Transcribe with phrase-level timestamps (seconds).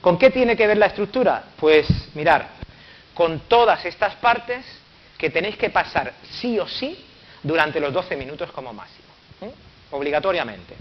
[0.00, 1.44] ¿Con qué tiene que ver la estructura?
[1.56, 2.48] Pues mirar,
[3.14, 4.64] con todas estas partes
[5.18, 7.04] que tenéis que pasar sí o sí
[7.42, 9.08] durante los 12 minutos como máximo.
[9.90, 10.74] Obligatoriamente.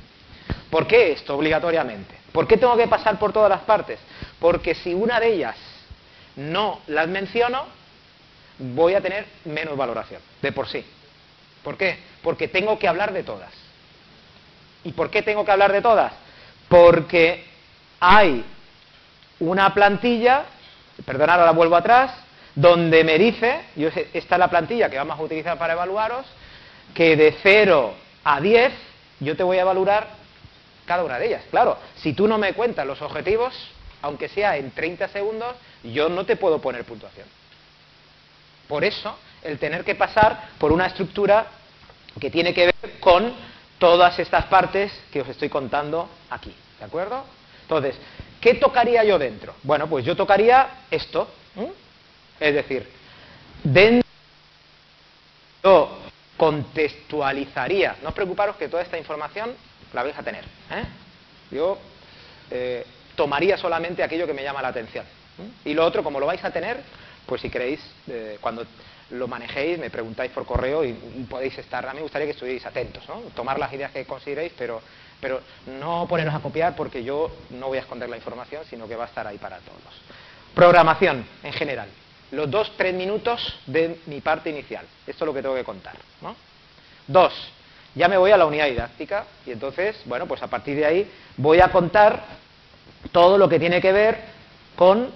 [0.69, 2.15] ¿Por qué esto obligatoriamente?
[2.31, 3.99] ¿Por qué tengo que pasar por todas las partes?
[4.39, 5.55] Porque si una de ellas
[6.35, 7.65] no las menciono,
[8.59, 10.85] voy a tener menos valoración, de por sí.
[11.63, 11.97] ¿Por qué?
[12.21, 13.51] Porque tengo que hablar de todas.
[14.83, 16.13] ¿Y por qué tengo que hablar de todas?
[16.69, 17.43] Porque
[17.99, 18.45] hay
[19.39, 20.43] una plantilla,
[21.05, 22.11] perdonad, ahora vuelvo atrás,
[22.55, 26.25] donde me dice, yo, esta es la plantilla que vamos a utilizar para evaluaros,
[26.93, 27.93] que de 0
[28.23, 28.73] a 10
[29.19, 30.07] yo te voy a valorar
[30.85, 31.43] cada una de ellas.
[31.51, 33.53] Claro, si tú no me cuentas los objetivos,
[34.01, 37.27] aunque sea en 30 segundos, yo no te puedo poner puntuación.
[38.67, 41.47] Por eso, el tener que pasar por una estructura
[42.19, 43.33] que tiene que ver con
[43.77, 46.53] todas estas partes que os estoy contando aquí.
[46.79, 47.23] ¿De acuerdo?
[47.61, 47.95] Entonces,
[48.39, 49.55] ¿qué tocaría yo dentro?
[49.63, 51.27] Bueno, pues yo tocaría esto.
[52.39, 52.87] Es decir,
[53.63, 54.09] dentro
[55.63, 55.89] yo
[56.37, 59.53] contextualizaría, no os preocuparos que toda esta información
[59.93, 60.43] la vais a tener.
[60.71, 60.85] ¿eh?
[61.51, 61.77] Yo
[62.49, 65.05] eh, tomaría solamente aquello que me llama la atención.
[65.65, 66.77] Y lo otro, como lo vais a tener,
[67.25, 68.65] pues si queréis, eh, cuando
[69.11, 70.93] lo manejéis, me preguntáis por correo y,
[71.29, 71.85] podéis estar.
[71.85, 73.21] A mí me gustaría que estuvierais atentos, ¿no?
[73.35, 74.81] tomar las ideas que consideréis, pero,
[75.21, 75.41] pero
[75.79, 79.05] no poneros a copiar porque yo no voy a esconder la información, sino que va
[79.05, 80.01] a estar ahí para todos.
[80.55, 81.89] Programación en general
[82.31, 84.85] los dos, tres minutos de mi parte inicial.
[85.07, 85.95] Esto es lo que tengo que contar.
[86.21, 86.35] ¿no?
[87.07, 87.33] Dos,
[87.95, 91.11] ya me voy a la unidad didáctica y entonces, bueno, pues a partir de ahí
[91.37, 92.23] voy a contar
[93.11, 94.19] todo lo que tiene que ver
[94.75, 95.09] con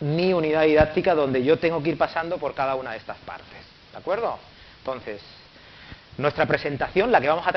[0.00, 3.58] mi unidad didáctica donde yo tengo que ir pasando por cada una de estas partes.
[3.92, 4.38] ¿De acuerdo?
[4.78, 5.20] Entonces,
[6.18, 7.52] nuestra presentación, la que vamos a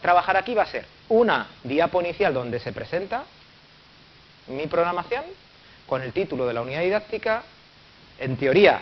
[0.00, 3.24] trabajar aquí, va a ser una diapo inicial donde se presenta
[4.46, 5.24] mi programación
[5.86, 7.42] con el título de la unidad didáctica
[8.18, 8.80] en teoría,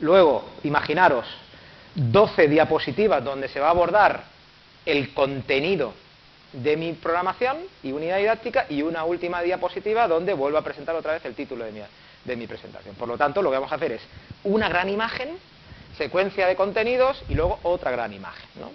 [0.00, 1.26] luego, imaginaros,
[1.94, 4.24] 12 diapositivas donde se va a abordar
[4.84, 5.94] el contenido
[6.52, 11.12] de mi programación y unidad didáctica y una última diapositiva donde vuelvo a presentar otra
[11.12, 11.84] vez el título de
[12.24, 12.94] de mi presentación.
[12.96, 14.02] Por lo tanto, lo que vamos a hacer es
[14.44, 15.38] una gran imagen,
[15.96, 18.48] secuencia de contenidos y luego otra gran imagen.
[18.56, 18.70] ¿no?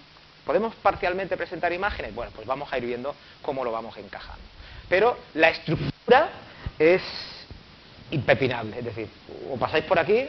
[0.45, 2.13] ¿Podemos parcialmente presentar imágenes?
[2.13, 4.43] Bueno, pues vamos a ir viendo cómo lo vamos encajando.
[4.89, 6.29] Pero la estructura
[6.77, 7.01] es
[8.11, 8.79] impepinable.
[8.79, 9.09] Es decir,
[9.49, 10.27] o pasáis por aquí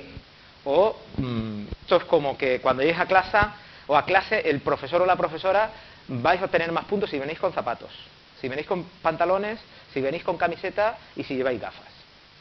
[0.64, 3.38] o mm, esto es como que cuando llegues a clase
[3.86, 5.70] o a clase el profesor o la profesora
[6.08, 7.90] vais a obtener más puntos si venís con zapatos,
[8.40, 9.58] si venís con pantalones,
[9.92, 11.88] si venís con camiseta y si lleváis gafas.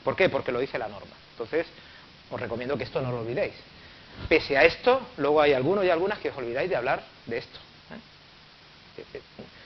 [0.03, 0.29] ¿Por qué?
[0.29, 1.15] Porque lo dice la norma.
[1.31, 1.67] Entonces,
[2.29, 3.53] os recomiendo que esto no lo olvidéis.
[4.27, 7.59] Pese a esto, luego hay algunos y algunas que os olvidáis de hablar de esto.
[7.91, 9.21] ¿eh?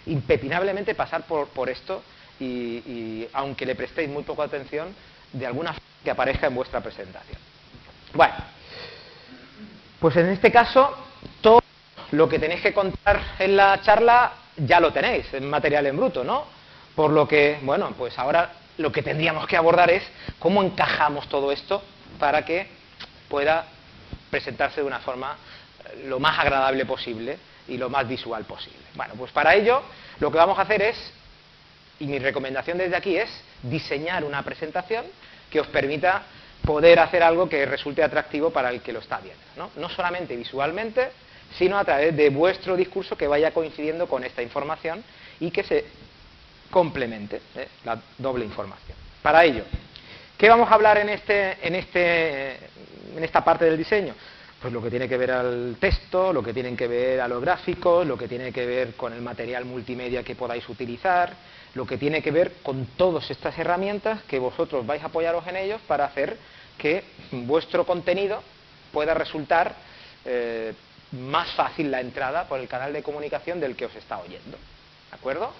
[0.07, 2.03] Impepinablemente pasar por, por esto
[2.39, 4.93] y, aunque le prestéis muy poca atención,
[5.31, 7.39] de alguna forma que aparezca en vuestra presentación.
[8.13, 8.35] Bueno,
[9.99, 10.95] pues en este caso,
[11.41, 11.61] todo
[12.11, 16.23] lo que tenéis que contar en la charla ya lo tenéis, en material en bruto,
[16.23, 16.45] ¿no?
[16.95, 20.03] Por lo que, bueno, pues ahora lo que tendríamos que abordar es
[20.39, 21.81] cómo encajamos todo esto
[22.19, 22.67] para que
[23.27, 23.65] pueda
[24.29, 25.35] presentarse de una forma
[25.85, 27.37] eh, lo más agradable posible
[27.67, 28.79] y lo más visual posible.
[28.95, 29.81] Bueno, pues para ello
[30.19, 31.13] lo que vamos a hacer es,
[31.99, 33.29] y mi recomendación desde aquí es
[33.63, 35.05] diseñar una presentación
[35.49, 36.23] que os permita
[36.65, 39.71] poder hacer algo que resulte atractivo para el que lo está viendo.
[39.75, 41.09] No, solamente visualmente,
[41.57, 45.03] sino a través de vuestro discurso que vaya coincidiendo con esta información
[45.39, 45.85] y que se
[46.71, 47.67] complemente ¿eh?
[47.85, 48.97] la doble información.
[49.21, 49.63] Para ello,
[50.37, 52.55] ¿qué vamos a hablar en, este, en, este,
[53.15, 54.13] en esta parte del diseño?
[54.61, 57.41] Pues lo que tiene que ver al texto, lo que tiene que ver a los
[57.41, 61.33] gráficos, lo que tiene que ver con el material multimedia que podáis utilizar,
[61.75, 65.57] lo que tiene que ver con todas estas herramientas que vosotros vais a apoyaros en
[65.57, 66.37] ellos para hacer
[66.77, 68.41] que vuestro contenido
[68.91, 69.75] pueda resultar
[70.23, 70.73] eh,
[71.11, 74.57] más fácil la entrada por el canal de comunicación del que os está oyendo.
[75.09, 75.51] ¿De acuerdo?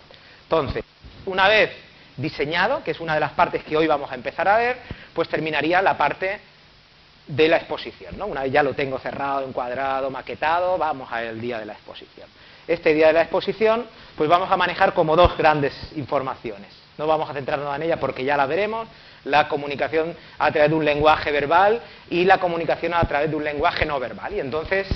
[0.43, 0.83] Entonces,
[1.25, 1.71] una vez
[2.17, 4.77] diseñado, que es una de las partes que hoy vamos a empezar a ver,
[5.13, 6.39] pues terminaría la parte
[7.27, 8.21] de la exposición.
[8.21, 12.27] Una vez ya lo tengo cerrado, encuadrado, maquetado, vamos al día de la exposición
[12.67, 13.85] este día de la exposición,
[14.15, 16.69] pues vamos a manejar como dos grandes informaciones.
[16.97, 18.87] No vamos a centrarnos en ella porque ya la veremos,
[19.25, 23.43] la comunicación a través de un lenguaje verbal y la comunicación a través de un
[23.43, 24.33] lenguaje no verbal.
[24.33, 24.87] Y entonces,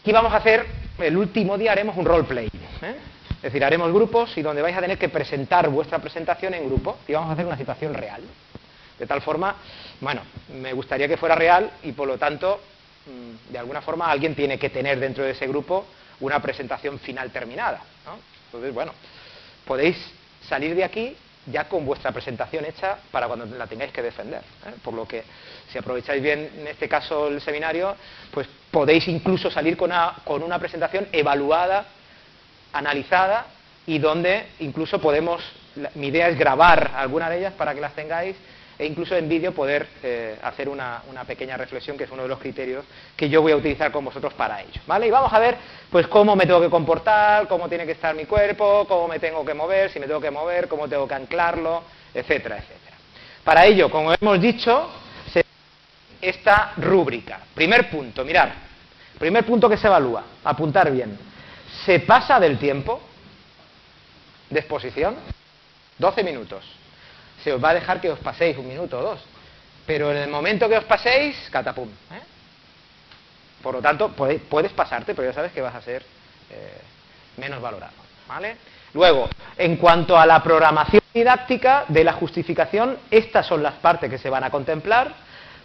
[0.00, 0.66] aquí vamos a hacer,
[0.98, 2.46] el último día haremos un roleplay.
[2.46, 2.96] ¿eh?
[3.38, 6.98] Es decir, haremos grupos y donde vais a tener que presentar vuestra presentación en grupo
[7.06, 8.22] y vamos a hacer una situación real.
[8.98, 9.54] De tal forma,
[10.00, 10.22] bueno,
[10.60, 12.60] me gustaría que fuera real y por lo tanto,
[13.06, 15.86] mm, de alguna forma, alguien tiene que tener dentro de ese grupo
[16.20, 17.80] una presentación final terminada.
[18.46, 18.92] Entonces, bueno,
[19.64, 19.96] podéis
[20.48, 24.40] salir de aquí ya con vuestra presentación hecha para cuando la tengáis que defender.
[24.66, 24.74] ¿eh?
[24.82, 25.22] Por lo que,
[25.70, 27.94] si aprovecháis bien en este caso el seminario,
[28.32, 31.86] pues podéis incluso salir con una, con una presentación evaluada,
[32.78, 33.46] analizada
[33.86, 35.42] y donde incluso podemos,
[35.94, 38.36] mi idea es grabar alguna de ellas para que las tengáis
[38.78, 42.38] e incluso en vídeo poder eh, hacer una, pequeña reflexión, que es uno de los
[42.38, 42.84] criterios
[43.16, 44.80] que yo voy a utilizar con vosotros para ello.
[44.86, 45.08] ¿vale?
[45.08, 45.56] Y vamos a ver
[45.90, 49.44] pues cómo me tengo que comportar, cómo tiene que estar mi cuerpo, cómo me tengo
[49.44, 51.82] que mover, si me tengo que mover, cómo tengo que anclarlo,
[52.14, 52.96] etcétera, etcétera.
[53.42, 54.90] Para ello, como hemos dicho,
[56.20, 57.40] esta rúbrica.
[57.54, 58.52] Primer punto, mirar.
[59.18, 61.27] Primer punto que se evalúa, apuntar bien.
[61.84, 63.00] ¿Se pasa del tiempo
[64.50, 65.16] de exposición?
[65.98, 66.78] 12 minutos
[67.42, 69.20] se os va a dejar que os paséis un minuto o dos.
[69.86, 71.88] Pero en el momento que os paséis, catapum.
[71.88, 72.22] ¿eh?
[73.62, 76.04] Por lo tanto, puedes, pasarte, pero ya sabes que vas a ser
[76.50, 76.80] eh,
[77.38, 77.94] menos valorado.
[78.26, 78.56] ¿vale?
[78.92, 84.18] Luego, en cuanto a la programación didáctica de la justificación, estas son las partes que
[84.18, 85.14] se van a contemplar.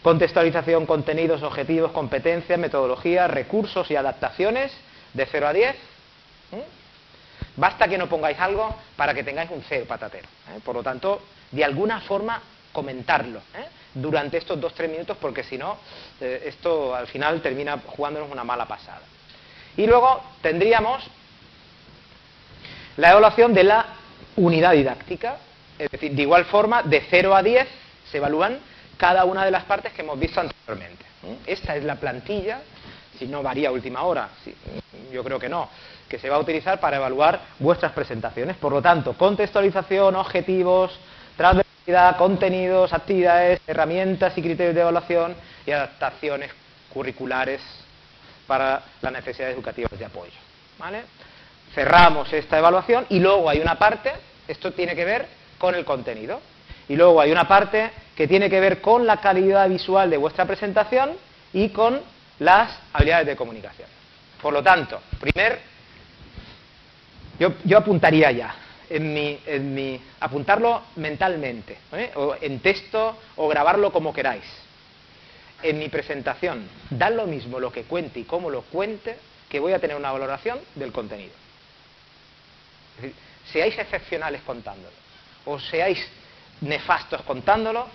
[0.02, 4.72] Contextualización, contenidos, objetivos, competencias, metodologías, recursos y adaptaciones
[5.14, 5.76] de 0 a 10.
[7.56, 10.28] Basta que no pongáis algo para que tengáis un cero patatero.
[10.50, 10.60] ¿eh?
[10.64, 11.22] Por lo tanto,
[11.52, 12.42] de alguna forma
[12.72, 13.68] comentarlo ¿eh?
[13.94, 15.78] durante estos dos tres minutos, porque si no,
[16.20, 19.02] eh, esto al final termina jugándonos una mala pasada.
[19.78, 21.04] Y luego tendríamos
[22.98, 23.86] la evaluación de la
[24.36, 25.38] unidad didáctica,
[25.78, 27.68] es decir, de igual forma, de 0 a 10
[28.10, 28.60] se evalúan
[28.98, 31.04] cada una de las partes que hemos visto anteriormente.
[31.46, 32.62] Esta es la plantilla,
[33.18, 34.30] si no varía última hora,
[35.12, 35.70] yo creo que no,
[36.14, 38.56] que se va a utilizar para evaluar vuestras presentaciones.
[38.58, 40.92] Por lo tanto, contextualización, objetivos,
[41.36, 46.52] transversalidad, contenidos, actividades, herramientas y criterios de evaluación y adaptaciones
[46.94, 47.62] curriculares
[48.46, 50.34] para las necesidades educativas de apoyo.
[50.78, 51.02] ¿vale?
[51.74, 54.12] Cerramos esta evaluación y luego hay una parte,
[54.48, 55.26] esto tiene que ver
[55.58, 56.40] con el contenido,
[56.90, 60.46] y luego hay una parte que tiene que ver con la calidad visual de vuestra
[60.46, 61.14] presentación
[61.54, 62.00] y con
[62.38, 63.90] las habilidades de comunicación.
[64.40, 65.73] Por lo tanto, primer,
[67.40, 68.56] yo, yo apuntaría ya,
[68.90, 72.12] en mi, apuntarlo mentalmente, ¿eh?
[72.16, 74.44] o en texto, o grabarlo como queráis.
[75.62, 79.18] En mi presentación, da lo mismo lo que cuente y cómo lo cuente,
[79.50, 81.32] que voy a tener una valoración del contenido.
[82.98, 83.16] Es decir,
[83.52, 84.96] seáis excepcionales contándolo,
[85.46, 86.06] o seáis
[86.62, 87.88] nefastos contándolo,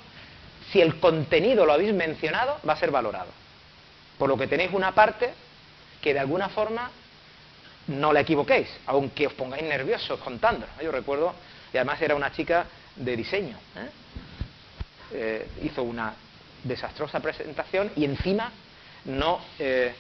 [0.73, 3.31] si el contenido lo habéis mencionado, va a ser valorado.
[4.19, 5.31] Por lo que tenéis una parte
[6.03, 6.91] que de alguna forma
[7.89, 10.67] no la equivoquéis, aunque os pongáis nerviosos contando.
[10.83, 11.35] Yo recuerdo,
[11.73, 13.89] y además era una chica de diseño, ¿eh?
[15.11, 16.15] Eh, hizo una
[16.65, 18.53] desastrosa presentación y encima
[19.07, 19.95] no, eh,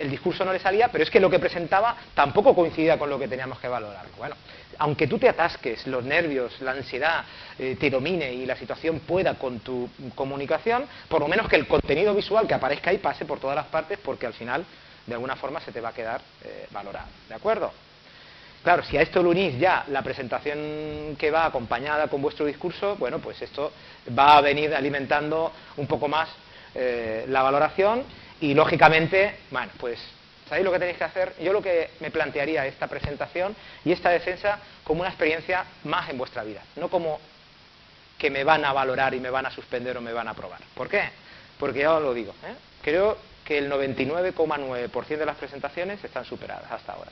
[0.00, 3.20] el discurso no le salía, pero es que lo que presentaba tampoco coincidía con lo
[3.20, 4.06] que teníamos que valorar.
[4.16, 4.34] Bueno,
[4.78, 7.24] aunque tú te atasques, los nervios, la ansiedad
[7.56, 12.12] te domine y la situación pueda con tu comunicación, por lo menos que el contenido
[12.14, 14.64] visual que aparezca ahí pase por todas las partes, porque al final
[15.08, 17.08] de alguna forma se te va a quedar eh, valorado.
[17.28, 17.72] ¿De acuerdo?
[18.62, 22.96] Claro, si a esto lo unís ya la presentación que va acompañada con vuestro discurso,
[22.96, 23.72] bueno, pues esto
[24.16, 26.28] va a venir alimentando un poco más
[26.74, 28.02] eh, la valoración
[28.40, 29.98] y lógicamente, bueno, pues
[30.48, 31.34] ¿sabéis lo que tenéis que hacer?
[31.40, 36.18] Yo lo que me plantearía esta presentación y esta defensa como una experiencia más en
[36.18, 37.20] vuestra vida, no como
[38.18, 40.60] que me van a valorar y me van a suspender o me van a aprobar.
[40.74, 41.08] ¿Por qué?
[41.58, 42.54] Porque ya os lo digo, ¿eh?
[42.82, 43.16] creo
[43.48, 47.10] que el 99,9% de las presentaciones están superadas hasta ahora.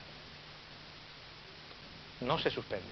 [2.20, 2.84] No se suspende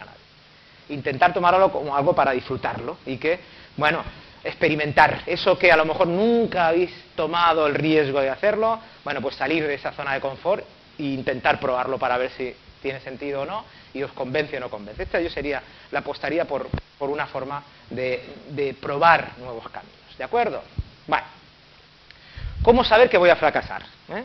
[0.00, 0.96] a nadie.
[0.96, 3.38] Intentar tomarlo como algo para disfrutarlo y que,
[3.76, 4.02] bueno,
[4.42, 9.36] experimentar eso que a lo mejor nunca habéis tomado el riesgo de hacerlo, bueno, pues
[9.36, 10.64] salir de esa zona de confort
[10.98, 14.70] e intentar probarlo para ver si tiene sentido o no y os convence o no
[14.70, 15.02] convence.
[15.02, 16.66] Esta yo sería, la apostaría por,
[16.98, 20.16] por una forma de, de probar nuevos caminos.
[20.16, 20.62] ¿De acuerdo?
[21.06, 21.36] Bueno.
[22.62, 23.82] ¿Cómo saber que voy a fracasar?
[24.08, 24.24] ¿Eh?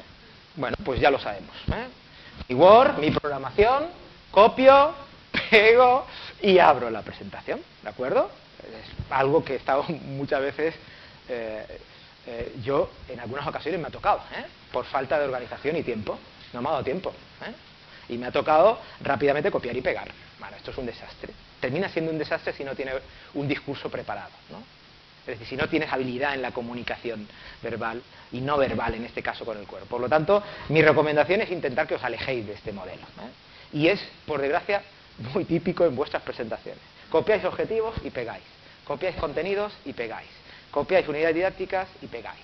[0.55, 1.55] Bueno, pues ya lo sabemos.
[1.67, 1.87] ¿eh?
[2.49, 3.87] Mi Word, mi programación,
[4.31, 4.93] copio,
[5.49, 6.05] pego
[6.41, 8.29] y abro la presentación, ¿de acuerdo?
[8.59, 10.75] Es algo que he estado muchas veces,
[11.29, 11.79] eh,
[12.63, 14.21] yo en algunas ocasiones me ha tocado,
[14.71, 16.17] por falta de organización y tiempo,
[16.53, 17.13] no me ha dado tiempo.
[18.09, 20.09] Y me ha tocado rápidamente copiar y pegar.
[20.39, 21.33] Bueno, esto es un desastre.
[21.59, 22.91] Termina siendo un desastre si no tiene
[23.35, 24.31] un discurso preparado.
[24.49, 24.61] ¿no?
[25.21, 27.27] Es decir, si no tienes habilidad en la comunicación
[27.61, 28.01] verbal
[28.31, 29.87] y no verbal, en este caso con el cuerpo.
[29.87, 33.03] Por lo tanto, mi recomendación es intentar que os alejéis de este modelo.
[33.71, 34.81] Y es, por desgracia,
[35.33, 36.81] muy típico en vuestras presentaciones.
[37.09, 38.43] Copiáis objetivos y pegáis.
[38.85, 40.29] Copiáis contenidos y pegáis.
[40.71, 42.41] Copiáis unidades didácticas y pegáis.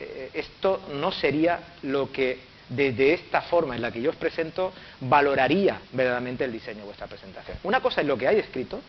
[0.00, 2.38] Eh, esto no sería lo que
[2.68, 7.06] de, esta forma en la que yo os presento, valoraría verdaderamente el diseño de vuestra
[7.06, 7.56] presentación.
[7.62, 8.80] Una cosa es lo que hay escrito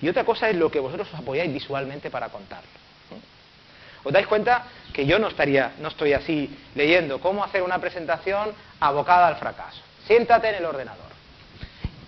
[0.00, 2.68] y otra cosa es lo que vosotros os apoyáis visualmente para contarlo.
[4.04, 8.52] ¿Os dais cuenta que yo no estaría, no estoy así leyendo cómo hacer una presentación
[8.78, 9.80] abocada al fracaso?
[10.06, 11.10] Siéntate en el ordenador,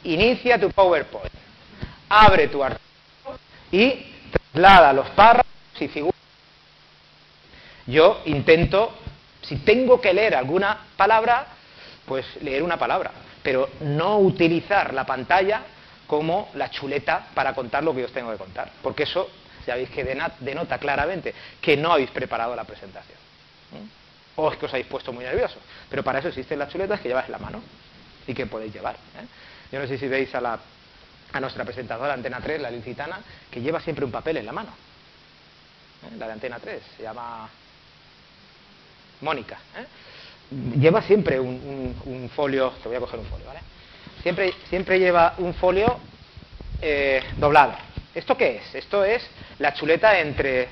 [0.04, 1.32] inicia tu PowerPoint,
[2.08, 3.38] abre tu artículo
[3.72, 6.14] y traslada los párrafos y figuras.
[7.86, 8.94] Yo intento
[9.42, 11.46] si tengo que leer alguna palabra,
[12.06, 13.10] pues leer una palabra,
[13.42, 15.62] pero no utilizar la pantalla
[16.08, 19.30] como la chuleta para contar lo que yo os tengo que contar, porque eso
[19.66, 20.02] ya veis que
[20.40, 23.18] denota claramente que no habéis preparado la presentación.
[24.34, 25.58] O es que os habéis puesto muy nerviosos.
[25.90, 27.62] Pero para eso existen las chuletas que lleváis en la mano
[28.26, 28.94] y que podéis llevar.
[28.94, 29.26] ¿eh?
[29.70, 30.58] Yo no sé si veis a, la,
[31.32, 34.70] a nuestra presentadora Antena 3, la licitana, que lleva siempre un papel en la mano.
[36.04, 36.16] ¿eh?
[36.16, 37.48] La de Antena 3, se llama
[39.20, 39.86] Mónica, ¿eh?
[40.78, 43.60] lleva siempre un, folio, te voy a coger un folio, ¿vale?
[44.22, 45.98] Siempre, siempre lleva un folio
[46.80, 47.74] eh, doblado.
[48.14, 48.74] ¿Esto qué es?
[48.74, 49.22] Esto es
[49.58, 50.68] la chuleta entre...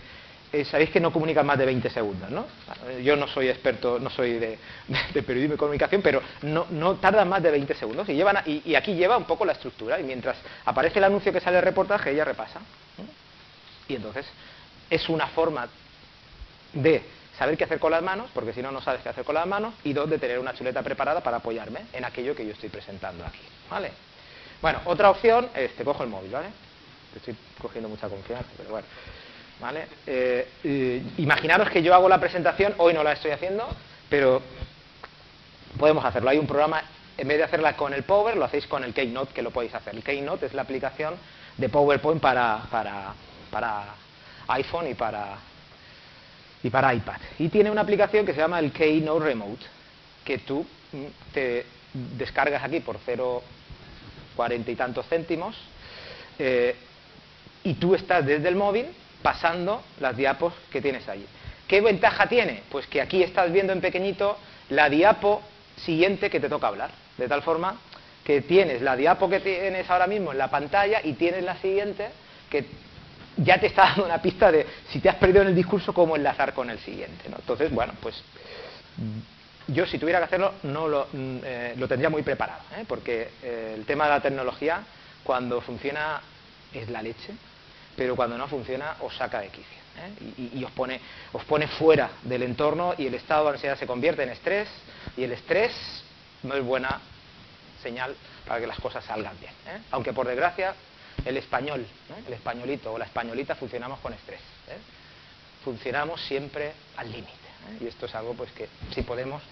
[0.53, 2.47] Eh, sabéis que no comunican más de 20 segundos, ¿no?
[3.03, 4.59] Yo no soy experto, no soy de,
[5.27, 8.09] periodismo y comunicación, pero no, no tardan más de 20 segundos.
[8.09, 9.99] Y, llevan, y, aquí lleva un poco la estructura.
[10.01, 12.61] Y mientras aparece el anuncio que sale el reportaje, ella repasa.
[13.89, 14.27] Y entonces
[14.89, 15.69] es una forma
[16.73, 17.03] de
[17.39, 19.47] saber qué hacer con las manos, porque si no, no sabes qué hacer con las
[19.47, 22.69] manos, y dos, de tener una chuleta preparada para apoyarme en aquello que yo estoy
[22.69, 23.41] presentando aquí,
[23.71, 23.93] ¿vale?
[24.63, 26.49] Bueno, otra opción es, te cojo el móvil, ¿vale?
[27.13, 28.87] Te estoy cogiendo mucha confianza, pero bueno,
[29.61, 29.87] ¿vale?
[30.07, 33.69] Eh, imaginaros que yo hago la presentación, hoy no la estoy haciendo,
[34.09, 34.43] pero
[35.79, 36.31] podemos hacerlo.
[36.31, 36.83] Hay un programa,
[37.19, 39.75] en vez de hacerla con el Power, lo hacéis con el Keynote, que lo podéis
[39.75, 39.95] hacer.
[39.95, 41.15] El Keynote es la aplicación
[41.59, 43.15] de PowerPoint para, para,
[43.51, 43.95] para
[44.49, 45.37] iPhone y para,
[46.67, 47.17] y para iPad.
[47.39, 49.65] Y tiene una aplicación que se llama el Keynote Remote,
[50.25, 51.65] que tú mm, te
[52.19, 55.57] descargas aquí por 0,40 y tantos céntimos
[56.39, 56.75] eh,
[57.63, 58.87] y tú estás desde el móvil
[59.23, 61.27] pasando las diapos que tienes allí.
[61.69, 62.63] ¿Qué ventaja tiene?
[62.69, 64.37] Pues que aquí estás viendo en pequeñito
[64.71, 65.43] la diapo
[65.77, 67.77] siguiente que te toca hablar, de tal forma
[68.25, 72.09] que tienes la diapo que tienes ahora mismo en la pantalla y tienes la siguiente
[72.51, 72.67] que
[73.37, 76.17] ya te está dando una pista de si te has perdido en el discurso, cómo
[76.17, 77.29] enlazar con el siguiente.
[77.29, 77.37] ¿no?
[77.37, 78.23] Entonces, bueno, pues
[79.69, 82.85] yo si tuviera que hacerlo no lo, mm, eh, lo tendría muy preparado, ¿eh?
[82.87, 84.81] porque eh, el tema de la tecnología,
[85.23, 86.21] cuando funciona,
[86.73, 87.35] es la leche,
[87.97, 89.77] pero cuando no funciona, os saca de quicio.
[90.37, 91.01] Y, y, os, pone,
[91.33, 94.69] os pone fuera del entorno y el estado de ansiedad se convierte en estrés
[95.17, 95.73] y el estrés
[96.43, 97.01] no es buena
[97.83, 98.15] señal
[98.47, 99.53] para que las cosas salgan bien.
[99.91, 100.75] Aunque por desgracia
[101.25, 101.87] el español,
[102.27, 104.41] el españolito o la españolita funcionamos con estrés.
[104.69, 104.79] ¿eh?
[105.65, 107.31] Funcionamos siempre al límite.
[107.33, 107.79] ¿eh?
[107.85, 109.43] Y esto es algo pues que si podemos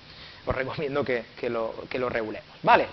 [0.47, 2.49] os recomiendo que, lo, que lo regulemos.
[2.63, 2.87] Vale.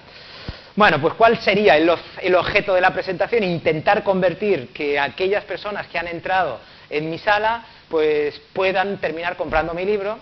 [0.76, 3.44] Bueno, pues ¿cuál sería el, el, objeto de la presentación?
[3.44, 6.60] Intentar convertir que aquellas personas que han entrado
[6.90, 10.18] en mi sala pues puedan terminar comprando mi libro,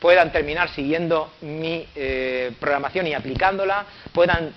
[0.00, 4.52] puedan terminar siguiendo mi eh, programación y aplicándola, puedan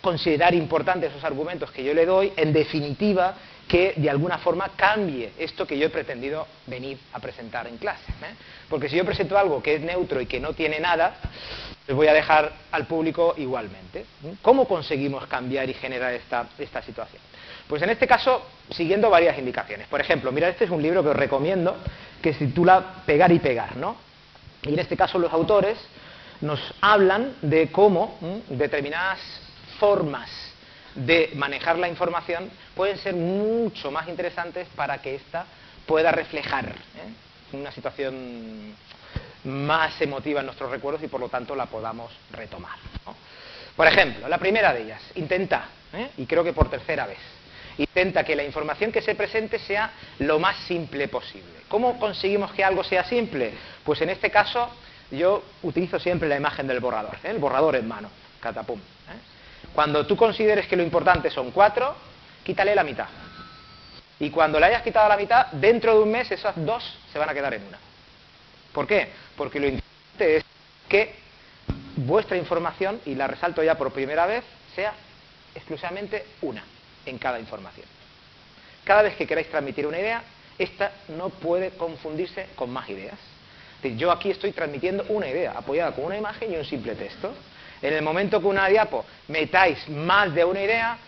[0.00, 3.34] considerar importantes esos argumentos que yo le doy, en definitiva,
[3.68, 8.10] que de alguna forma cambie esto que yo he pretendido venir a presentar en clase.
[8.22, 8.34] ¿eh?
[8.68, 11.16] Porque si yo presento algo que es neutro y que no tiene nada,
[11.86, 14.00] les voy a dejar al público igualmente.
[14.24, 14.34] ¿eh?
[14.42, 17.20] ¿Cómo conseguimos cambiar y generar esta, esta situación?
[17.66, 19.88] Pues en este caso, siguiendo varias indicaciones.
[19.88, 21.76] Por ejemplo, mira, este es un libro que os recomiendo,
[22.22, 23.96] que se titula Pegar y Pegar, ¿no?
[24.62, 25.76] Y en este caso los autores
[26.40, 29.18] nos hablan de cómo determinadas
[29.78, 30.30] formas
[30.94, 35.44] de manejar la información pueden ser mucho más interesantes para que ésta
[35.86, 37.56] pueda reflejar ¿eh?
[37.56, 38.74] una situación
[39.44, 42.76] más emotiva en nuestros recuerdos y por lo tanto la podamos retomar.
[43.76, 46.10] Por ejemplo, la primera de ellas, intenta, ¿eh?
[46.16, 47.18] y creo que por tercera vez,
[47.78, 51.52] intenta que la información que se presente sea lo más simple posible.
[51.68, 53.52] ¿Cómo conseguimos que algo sea simple?
[53.84, 54.70] Pues en este caso
[55.10, 57.30] yo utilizo siempre la imagen del borrador, ¿eh?
[57.30, 58.80] el borrador en mano, catapum.
[59.76, 61.94] Cuando tú consideres que lo importante son cuatro,
[62.42, 63.08] quítale la mitad.
[64.18, 67.28] Y cuando le hayas quitado la mitad, dentro de un mes esas dos se van
[67.28, 67.78] a quedar en una.
[68.72, 69.10] ¿Por qué?
[69.36, 70.44] Porque lo importante es
[70.88, 71.16] que
[71.96, 74.94] vuestra información, y la resalto ya por primera vez, sea
[75.54, 76.64] exclusivamente una
[77.04, 77.86] en cada información.
[78.82, 80.22] Cada vez que queráis transmitir una idea,
[80.58, 83.18] esta no puede confundirse con más ideas.
[83.82, 87.34] Yo aquí estoy transmitiendo una idea, apoyada con una imagen y un simple texto.
[87.82, 90.98] En el momento que una diapo metáis más de una idea,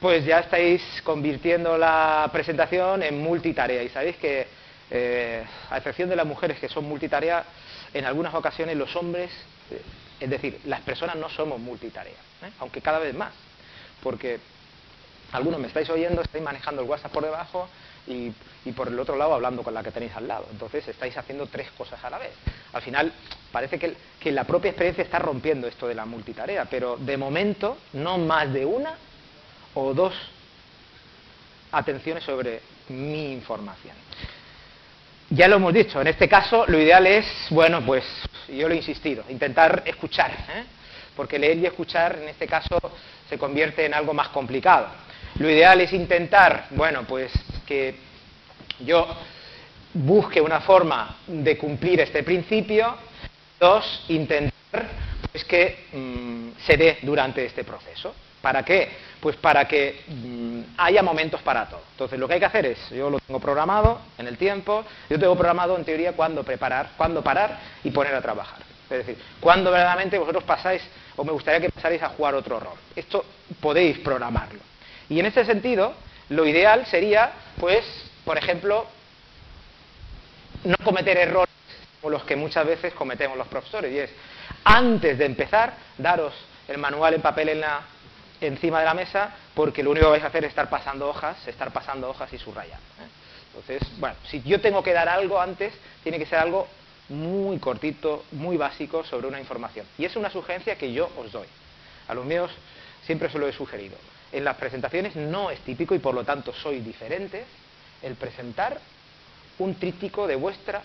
[0.00, 3.82] pues ya estáis convirtiendo la presentación en multitarea.
[3.82, 4.46] Y sabéis que,
[4.90, 7.44] eh, a excepción de las mujeres que son multitarea,
[7.92, 9.30] en algunas ocasiones los hombres
[10.20, 12.50] Es decir, las personas no somos multitarea, ¿eh?
[12.58, 13.32] aunque cada vez más.
[14.02, 14.40] Porque
[15.32, 17.68] algunos me estáis oyendo, estáis manejando el WhatsApp por debajo
[18.08, 18.32] y,
[18.72, 20.46] por el otro lado hablando con la que tenéis al lado.
[20.50, 22.32] Entonces estáis haciendo tres cosas a la vez.
[22.72, 23.12] Al final
[23.50, 27.78] parece que, que la propia experiencia está rompiendo esto de la multitarea, pero de momento
[27.94, 28.94] no más de una
[29.74, 30.12] o dos
[31.72, 33.96] atenciones sobre mi información.
[35.30, 38.04] Ya lo hemos dicho, en este caso lo ideal es, bueno, pues
[38.48, 40.64] yo lo he insistido, intentar escuchar, ¿eh?
[41.14, 42.78] porque leer y escuchar en este caso
[43.28, 44.88] se convierte en algo más complicado.
[45.38, 47.30] Lo ideal es intentar, bueno, pues
[47.68, 47.94] que
[48.80, 49.06] yo
[49.92, 52.96] busque una forma de cumplir este principio.
[53.60, 54.86] Dos, intentar
[55.30, 58.14] pues, que mm, se dé durante este proceso.
[58.40, 58.88] ¿Para qué?
[59.20, 61.82] Pues para que mm, haya momentos para todo.
[61.90, 65.18] Entonces, lo que hay que hacer es, yo lo tengo programado en el tiempo, yo
[65.18, 68.60] tengo programado en teoría cuándo preparar, cuándo parar y poner a trabajar.
[68.84, 70.82] Es decir, cuándo verdaderamente vosotros pasáis,
[71.16, 72.78] o me gustaría que pasarais a jugar otro rol.
[72.96, 73.24] Esto
[73.60, 74.60] podéis programarlo.
[75.10, 75.94] Y en ese sentido,
[76.30, 77.84] lo ideal sería, pues,
[78.24, 78.86] por ejemplo,
[80.64, 81.48] no cometer errores
[82.00, 84.10] como los que muchas veces cometemos los profesores, y es,
[84.64, 86.34] antes de empezar, daros
[86.68, 87.80] el manual en papel en la,
[88.40, 91.46] encima de la mesa porque lo único que vais a hacer es estar pasando hojas,
[91.48, 92.86] estar pasando hojas y subrayando.
[93.00, 93.08] ¿eh?
[93.48, 96.68] Entonces, bueno, si yo tengo que dar algo antes, tiene que ser algo
[97.08, 99.86] muy cortito, muy básico sobre una información.
[99.96, 101.46] Y es una sugerencia que yo os doy.
[102.06, 102.50] A los míos
[103.04, 103.96] siempre se lo he sugerido.
[104.32, 107.44] En las presentaciones no es típico y por lo tanto soy diferente
[108.02, 108.78] el presentar
[109.58, 110.82] un tríptico de vuestra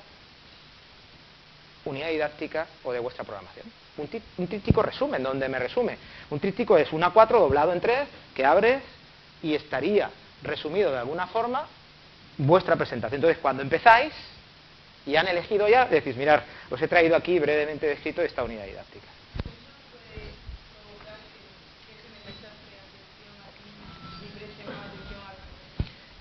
[1.86, 3.66] unidad didáctica o de vuestra programación
[3.98, 5.98] un, tríptico resumen, donde me resume.
[6.30, 8.82] Un tríptico es una 4 doblado en 3 que abres
[9.42, 10.10] y estaría
[10.42, 11.68] resumido de alguna forma
[12.38, 13.20] vuestra presentación.
[13.20, 14.14] Entonces, cuando empezáis
[15.06, 19.08] y han elegido ya, decís, mirar, os he traído aquí brevemente descrito esta unidad didáctica.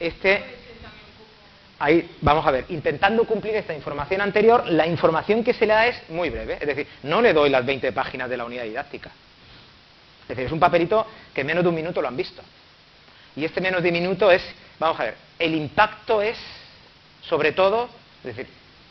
[0.03, 0.43] Este
[1.79, 5.87] ahí vamos a ver, intentando cumplir esta información anterior, la información que se le da
[5.87, 9.11] es muy breve, es decir, no le doy las 20 páginas de la unidad didáctica.
[10.23, 12.43] Es decir, es un papelito que en menos de un minuto lo han visto.
[13.37, 14.43] Y este menos de un minuto es,
[14.81, 16.37] vamos a ver, el impacto es,
[17.23, 17.89] sobre todo,
[18.25, 18.49] es decir,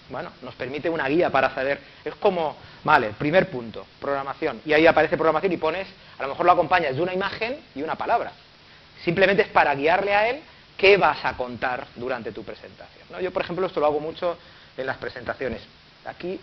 [0.09, 4.87] bueno, nos permite una guía para saber, es como, vale, primer punto, programación, y ahí
[4.87, 8.31] aparece programación y pones, a lo mejor lo acompañas de una imagen y una palabra.
[9.03, 10.41] Simplemente es para guiarle a él
[10.81, 13.07] qué vas a contar durante tu presentación.
[13.21, 14.35] Yo, por ejemplo, esto lo hago mucho
[14.75, 15.61] en las presentaciones.
[16.05, 16.39] Aquí,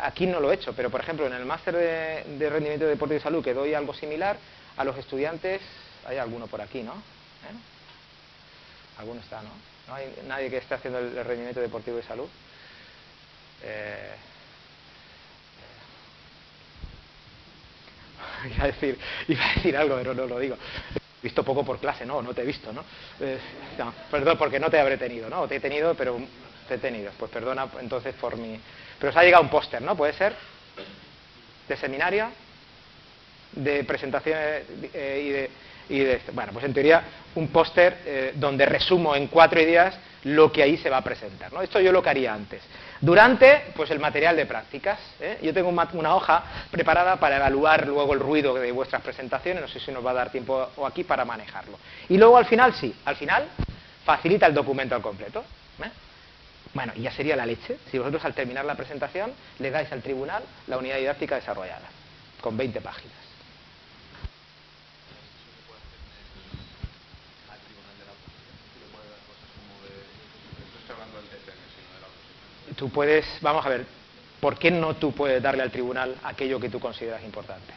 [0.00, 3.16] aquí no lo he hecho, pero, por ejemplo, en el máster de, rendimiento de deporte
[3.16, 4.36] y salud, que doy algo similar,
[4.76, 5.60] a los estudiantes,
[6.06, 6.92] hay alguno por aquí, ¿no?
[6.92, 7.56] ¿Eh?
[8.98, 9.50] Alguno está, ¿no?
[9.88, 12.28] No hay nadie que esté haciendo el rendimiento deportivo y salud.
[13.64, 14.14] Eh,
[18.54, 20.56] iba, a decir, iba a decir algo, pero no lo digo
[21.24, 22.84] visto poco por clase, no, no te he visto, ¿no?
[23.18, 23.38] Eh,
[24.10, 25.48] perdón, porque no te habré tenido, ¿no?
[25.48, 26.20] te he tenido, pero
[26.68, 27.10] te he tenido.
[27.18, 28.60] Pues perdona entonces por mi...
[28.98, 29.96] Pero os ha llegado un póster, ¿no?
[29.96, 30.34] ¿Puede ser?
[31.66, 32.28] De seminario,
[33.52, 35.50] de presentación eh, y de...
[35.88, 37.02] Y de bueno, pues en teoría
[37.34, 39.94] un póster eh, donde resumo en cuatro ideas
[40.24, 41.52] lo que ahí se va a presentar.
[41.52, 41.62] ¿no?
[41.62, 42.62] Esto yo lo que haría antes.
[43.00, 44.98] Durante, pues el material de prácticas.
[45.20, 45.38] ¿eh?
[45.42, 49.80] Yo tengo una hoja preparada para evaluar luego el ruido de vuestras presentaciones, no sé
[49.80, 51.78] si nos va a dar tiempo aquí para manejarlo.
[52.08, 53.46] Y luego al final, sí, al final
[54.04, 55.44] facilita el documento al completo.
[55.82, 55.90] ¿eh?
[56.72, 60.02] Bueno, y ya sería la leche si vosotros al terminar la presentación le dais al
[60.02, 61.88] tribunal la unidad didáctica desarrollada,
[62.40, 63.23] con 20 páginas.
[72.76, 73.84] Tú puedes, vamos a ver,
[74.40, 77.72] ¿por qué no tú puedes darle al tribunal aquello que tú consideras importante?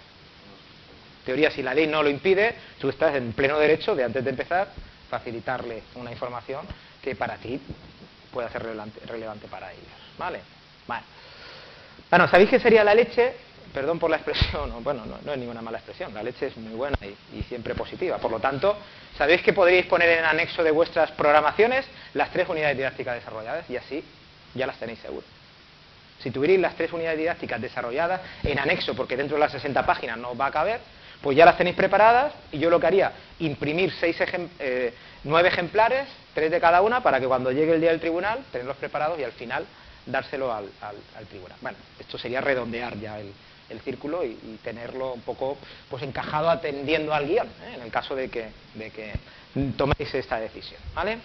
[1.28, 4.30] teoría, si la ley no lo impide, tú estás en pleno derecho de antes de
[4.30, 4.70] empezar
[5.10, 6.66] facilitarle una información
[7.04, 7.60] que para ti
[8.32, 9.86] pueda ser relevante, para ellos.
[10.18, 10.40] ¿Vale?
[12.10, 13.34] Bueno, ¿sabéis qué sería la leche?
[13.74, 16.98] Perdón por la expresión, bueno, no, es ninguna mala expresión, la leche es muy buena
[17.02, 18.18] y, y, siempre positiva.
[18.18, 18.78] Por lo tanto,
[19.18, 23.70] ¿sabéis que podríais poner en anexo de vuestras programaciones las tres unidades didácticas desarrolladas?
[23.70, 24.04] Y así
[24.58, 25.26] ya las tenéis seguro.
[26.20, 30.18] Si tuvierais las tres unidades didácticas desarrolladas en anexo, porque dentro de las 60 páginas
[30.18, 30.80] no va a caber,
[31.22, 34.18] pues ya las tenéis preparadas y yo lo que haría, imprimir seis
[34.60, 34.94] eh,
[35.24, 38.78] nueve ejemplares, tres de cada una, para que cuando llegue el día del tribunal, tenerlos
[38.78, 39.66] preparados y al final
[40.06, 40.68] dárselo al,
[41.30, 41.58] tribunal.
[41.62, 43.34] Bueno, esto sería redondear ya el,
[43.84, 45.58] círculo y, tenerlo un poco
[45.90, 47.74] pues encajado atendiendo al guion, ¿eh?
[47.76, 49.12] en el caso de que, de que
[49.76, 50.80] toméis esta decisión.
[50.96, 51.18] ¿vale?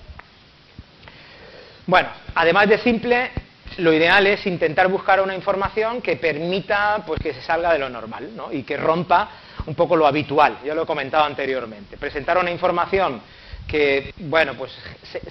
[1.87, 3.31] Bueno, además de simple,
[3.79, 7.89] lo ideal es intentar buscar una información que permita pues, que se salga de lo
[7.89, 8.53] normal ¿no?
[8.53, 9.29] y que rompa
[9.67, 10.59] un poco lo habitual.
[10.65, 11.97] Ya lo he comentado anteriormente.
[11.97, 13.21] Presentar una información
[13.67, 14.73] que, bueno, pues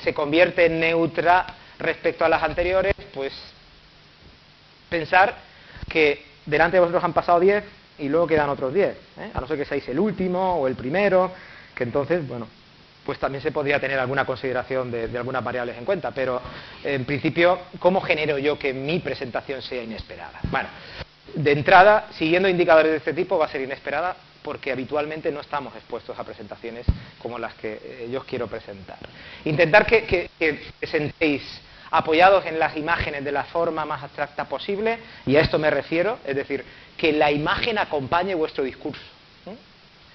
[0.02, 1.46] se, convierte en neutra
[1.80, 3.34] respecto a las anteriores, pues
[4.90, 5.36] pensar
[5.90, 7.64] que delante de vosotros han pasado 10
[8.00, 9.32] y luego quedan otros 10, ¿eh?
[9.34, 11.32] a no ser que seáis el último o el primero,
[11.76, 12.48] que entonces, bueno,
[13.06, 16.42] pues también se podría tener alguna consideración de, algunas variables en cuenta, pero
[16.84, 20.40] en principio, ¿cómo genero yo que mi presentación sea inesperada?
[20.52, 20.70] Bueno,
[21.34, 25.76] de entrada, siguiendo indicadores de este tipo, va a ser inesperada porque habitualmente no estamos
[25.76, 26.86] expuestos a presentaciones
[27.20, 28.98] como las que eh, yo quiero presentar.
[29.46, 31.44] Intentar que, que, que presentéis
[31.92, 36.20] apoyados en las imágenes de la forma más abstracta posible, y a esto me refiero,
[36.26, 36.64] es decir,
[36.98, 39.02] que la imagen acompañe vuestro discurso.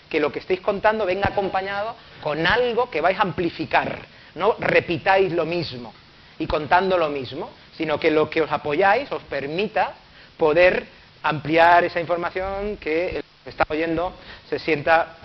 [0.09, 5.33] Que lo que estéis contando venga acompañado con algo que vais a amplificar, no repitáis
[5.33, 5.93] lo mismo
[6.39, 9.95] y contando lo mismo, sino que lo que os apoyáis os permita
[10.37, 10.87] poder
[11.23, 14.13] ampliar esa información que el que está oyendo
[14.49, 15.17] se sienta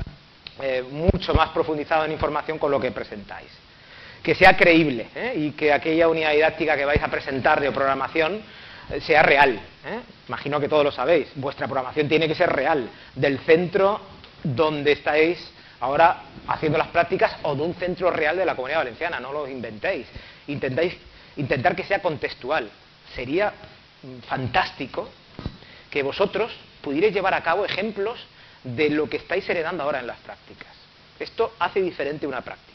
[0.62, 3.62] eh, mucho más profundizado en información con lo que presentáis
[4.22, 5.34] que sea creíble ¿eh?
[5.36, 8.42] y que aquella unidad didáctica que vais a presentar de programación
[8.90, 9.60] eh, sea real.
[9.86, 10.00] ¿eh?
[10.28, 11.28] Imagino que todos lo sabéis.
[11.36, 14.00] Vuestra programación tiene que ser real, del centro
[14.44, 15.38] donde estáis
[15.80, 19.48] ahora haciendo las prácticas o de un centro real de la comunidad valenciana, no lo
[19.48, 20.08] inventéis.
[20.48, 20.96] Intentáis,
[21.38, 22.70] intentar que sea contextual.
[23.16, 23.54] Sería
[24.04, 25.10] mm, fantástico
[25.90, 26.52] que vosotros
[26.82, 28.20] pudierais llevar a cabo ejemplos
[28.64, 30.70] de lo que estáis heredando ahora en las prácticas.
[31.20, 32.71] Esto hace diferente una práctica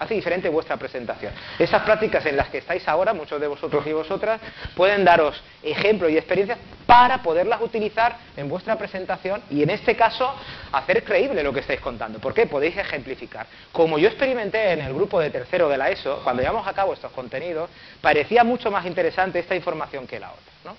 [0.00, 1.32] hace diferente vuestra presentación.
[1.58, 4.40] Esas prácticas en las que estáis ahora, muchos de vosotros y vosotras,
[4.74, 10.34] pueden daros ejemplos y experiencias para poderlas utilizar en vuestra presentación y en este caso
[10.72, 12.18] hacer creíble lo que estáis contando.
[12.18, 12.46] ¿Por qué?
[12.46, 13.46] Podéis ejemplificar.
[13.72, 16.94] Como yo experimenté en el grupo de tercero de la ESO, cuando llevamos a cabo
[16.94, 17.68] estos contenidos,
[18.00, 20.52] parecía mucho más interesante esta información que la otra.
[20.64, 20.76] ¿no?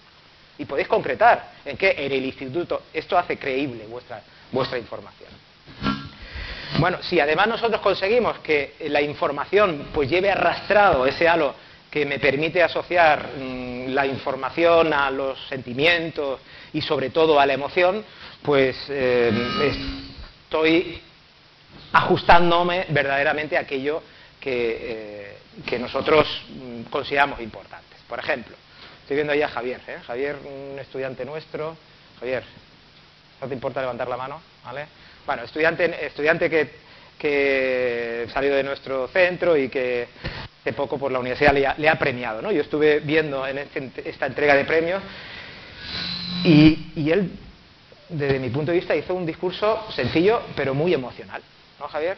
[0.58, 5.30] Y podéis concretar en qué en el instituto esto hace creíble vuestra, vuestra información.
[6.80, 11.54] Bueno, si además nosotros conseguimos que la información pues lleve arrastrado ese halo
[11.90, 16.40] que me permite asociar mmm, la información a los sentimientos
[16.74, 18.04] y sobre todo a la emoción,
[18.42, 19.32] pues eh,
[20.46, 21.02] estoy
[21.92, 24.02] ajustándome verdaderamente a aquello
[24.40, 26.26] que, eh, que, nosotros
[26.90, 28.00] consideramos importantes.
[28.08, 28.56] Por ejemplo,
[29.02, 29.98] estoy viendo ahí a Javier, ¿eh?
[30.08, 31.76] Javier, un estudiante nuestro.
[32.20, 32.44] Javier,
[33.42, 34.42] ¿no te importa levantar la mano?
[34.64, 34.88] ¿Vale?
[35.26, 40.08] Bueno, estudiante, estudiante que, salió de nuestro centro y que
[40.60, 42.42] hace poco por la universidad le ha, premiado.
[42.42, 42.52] ¿no?
[42.52, 45.04] Yo estuve viendo en este, esta entrega de premios
[46.44, 47.32] y, él,
[48.10, 51.42] desde mi punto de vista, hizo un discurso sencillo pero muy emocional.
[51.80, 52.18] ¿No, Javier?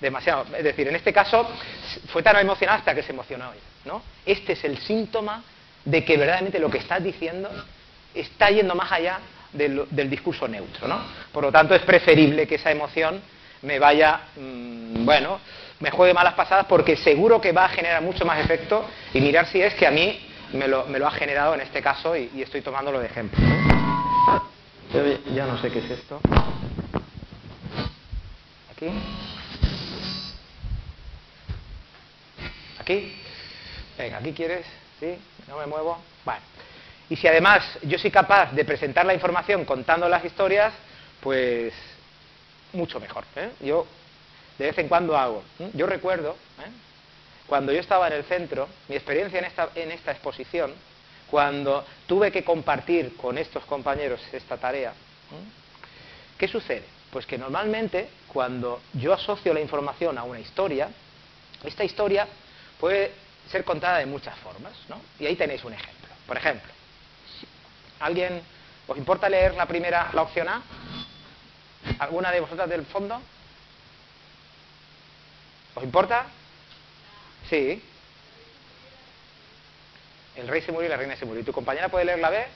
[0.00, 0.46] Demasiado.
[0.56, 1.48] Es decir, en este caso
[2.08, 3.52] fue tan emocional hasta que se emocionó.
[3.84, 4.02] ¿no?
[4.26, 5.44] Este es el síntoma
[5.84, 7.48] de que verdaderamente lo que estás diciendo
[8.14, 9.20] está yendo más allá
[9.52, 10.86] del, del, discurso neutro.
[10.88, 11.00] ¿no?
[11.32, 13.20] Por lo tanto, es preferible que esa emoción
[13.62, 15.40] me vaya, mmm, bueno,
[15.80, 18.84] me juegue malas pasadas porque seguro que va a generar mucho más efecto
[19.14, 20.18] y mirar si es que a mí
[20.52, 23.38] me lo, me lo ha generado en este caso y, estoy tomándolo de ejemplo.
[24.92, 25.02] Yo
[25.34, 26.20] ya no sé qué es esto.
[28.72, 28.90] Aquí.
[32.80, 33.16] Aquí.
[33.98, 34.66] Venga, aquí quieres.
[34.98, 35.14] ¿Sí?
[35.46, 35.98] No me muevo.
[36.24, 36.40] Vale.
[37.10, 40.72] Y si además yo soy capaz de presentar la información contando las historias,
[41.20, 41.72] pues
[42.72, 43.24] mucho mejor.
[43.36, 43.50] ¿eh?
[43.60, 43.86] Yo
[44.58, 45.42] de vez en cuando hago.
[45.58, 45.70] ¿eh?
[45.74, 46.70] Yo recuerdo, ¿eh?
[47.46, 50.72] cuando yo estaba en el centro, mi experiencia en esta, en esta exposición,
[51.30, 54.92] cuando tuve que compartir con estos compañeros esta tarea,
[56.38, 56.84] ¿qué sucede?
[57.10, 60.88] Pues que normalmente cuando yo asocio la información a una historia,
[61.64, 62.26] esta historia
[62.80, 63.12] puede
[63.50, 65.00] ser contada de muchas formas, ¿no?
[65.18, 66.08] Y ahí tenéis un ejemplo.
[66.26, 66.70] Por ejemplo,
[68.00, 68.42] ¿Alguien
[68.86, 70.62] os importa leer la primera, la opción A?
[71.98, 73.20] ¿Alguna de vosotras del fondo?
[75.74, 76.26] ¿Os importa?
[77.48, 77.82] Sí.
[80.36, 81.40] El rey se murió y la reina se murió.
[81.40, 82.46] ¿Y tu compañera puede leer la B?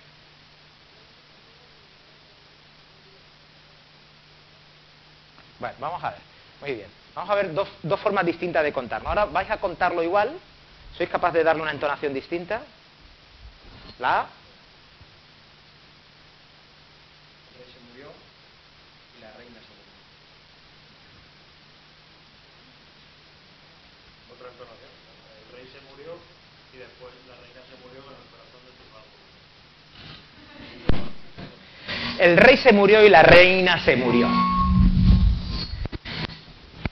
[5.59, 6.19] Bueno, vamos a ver.
[6.61, 6.89] Muy bien.
[7.15, 9.09] Vamos a ver dos, dos formas distintas de contarlo.
[9.09, 10.39] Ahora vais a contarlo igual.
[10.97, 12.63] ¿Sois capaz de darle una entonación distinta?
[13.99, 14.27] La A.
[32.23, 34.29] el rey se murió y la reina se murió.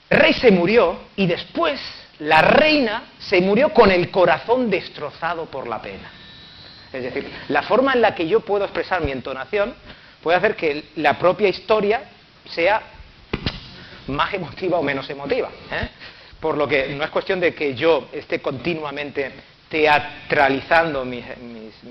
[0.09, 1.79] El rey se murió y después
[2.19, 6.11] la reina se murió con el corazón destrozado por la pena.
[6.91, 9.73] Es decir, la forma en la que yo puedo expresar mi entonación
[10.21, 12.01] puede hacer que la propia historia
[12.49, 12.81] sea
[14.07, 15.49] más emotiva o menos emotiva.
[15.71, 15.87] ¿eh?
[16.41, 19.31] Por lo que no es cuestión de que yo esté continuamente
[19.69, 21.23] teatralizando mi,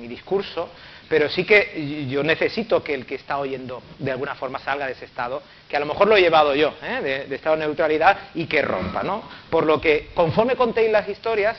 [0.07, 0.69] discurso,
[1.11, 4.93] pero sí que yo necesito que el que está oyendo de alguna forma salga de
[4.93, 7.27] ese estado, que a lo mejor lo he llevado yo, ¿eh?
[7.29, 9.03] de, estado de neutralidad, y que rompa.
[9.03, 9.25] ¿no?
[9.51, 11.59] Por lo que conforme contéis las historias,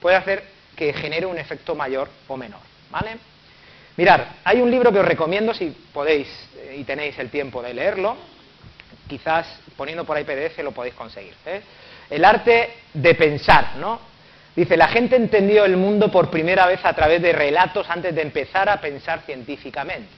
[0.00, 0.44] puede hacer
[0.76, 2.60] que genere un efecto mayor o menor.
[2.88, 3.16] ¿vale?
[3.96, 7.74] Mirad, hay un libro que os recomiendo si podéis eh, y tenéis el tiempo de
[7.74, 8.16] leerlo,
[9.08, 11.34] quizás poniendo por ahí PDF lo podéis conseguir.
[11.44, 11.60] ¿eh?
[12.08, 13.98] El arte de pensar, ¿no?
[14.56, 18.22] Dice, la gente entendió el mundo por primera vez a través de relatos antes de
[18.22, 20.08] empezar a pensar científicamente.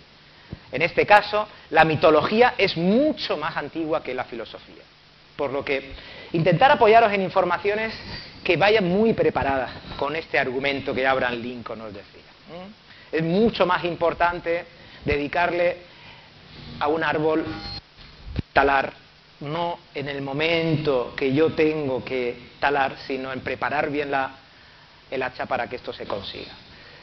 [0.70, 4.84] En este caso, la mitología es mucho más antigua que la filosofía.
[5.34, 5.92] Por lo que
[6.32, 7.92] intentar apoyaros en informaciones
[8.44, 12.22] que vayan muy preparadas con este argumento que Abraham Lincoln nos decía.
[13.10, 14.64] Es mucho más importante
[15.04, 15.78] dedicarle
[16.78, 17.44] a un árbol
[18.52, 18.92] talar
[19.40, 24.32] no en el momento que yo tengo que talar, sino en preparar bien la,
[25.10, 26.52] el hacha para que esto se consiga.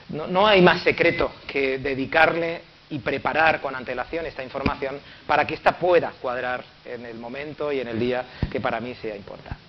[0.10, 5.56] No, no, hay más secreto que dedicarle y preparar con antelación esta información para que
[5.56, 9.60] ésta pueda cuadrar en el momento y en el día que para mí sea importante.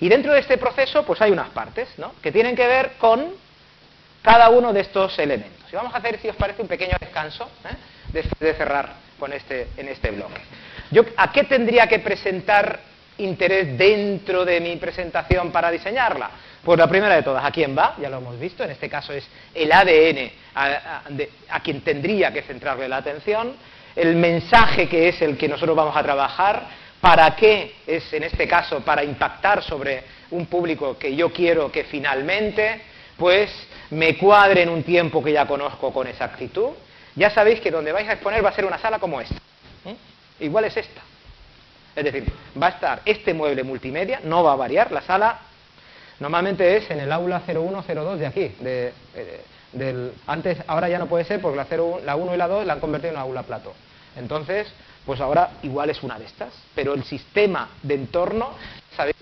[0.00, 2.14] Y dentro de este proceso, pues hay unas partes, ¿no?
[2.22, 3.34] Que tienen que ver con
[4.22, 5.72] cada uno de estos elementos.
[5.72, 8.22] Y vamos a hacer, si os parece, un pequeño descanso ¿eh?
[8.38, 10.40] de cerrar con este, en este bloque.
[10.92, 12.80] Yo, ¿A qué tendría que presentar
[13.16, 16.30] interés dentro de mi presentación para diseñarla?
[16.62, 17.96] Pues la primera de todas, ¿a quién va?
[17.98, 22.88] Ya lo hemos visto, en este caso es el ADN a, quien tendría que centrarle
[22.90, 23.54] la atención,
[23.96, 28.46] el mensaje que es el que nosotros vamos a trabajar, para qué es en este
[28.46, 32.82] caso para impactar sobre un público que yo quiero que finalmente
[33.16, 33.50] pues
[33.90, 36.70] me cuadre en un tiempo que ya conozco con exactitud.
[37.16, 39.40] Ya sabéis que donde vais a exponer va a ser una sala como esta
[40.40, 41.00] igual es esta.
[41.94, 45.40] Es decir, va a estar este mueble multimedia, no va a variar, la sala
[46.20, 51.06] normalmente es en el aula 0102 de aquí, de, eh, del, antes, ahora ya no
[51.06, 53.42] puede ser porque la, 0, la 1 y la 2 la han convertido en aula
[53.42, 53.74] plato.
[54.16, 54.72] Entonces,
[55.04, 58.50] pues ahora igual es una de estas, pero el sistema de entorno,
[58.96, 59.16] sabéis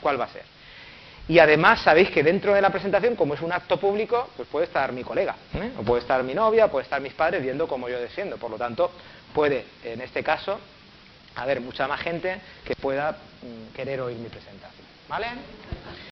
[0.00, 0.42] cuál va a ser.
[1.28, 4.66] Y además sabéis que dentro de la presentación, como es un acto público, pues puede
[4.66, 5.72] estar mi colega, ¿eh?
[5.76, 8.36] o puede estar mi novia, puede estar mis padres viendo cómo yo desciendo.
[8.36, 8.92] Por lo tanto,
[9.34, 10.58] puede, en este caso,
[11.34, 14.86] haber mucha más gente que pueda mm, querer oír mi presentación.
[15.08, 15.26] ¿Vale?